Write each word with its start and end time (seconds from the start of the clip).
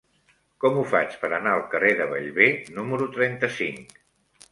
Com 0.63 0.77
ho 0.77 0.85
faig 0.93 1.17
per 1.25 1.29
anar 1.37 1.53
al 1.57 1.61
carrer 1.73 1.91
de 1.99 2.07
Bellver 2.13 2.47
número 2.79 3.09
trenta-cinc? 3.19 3.95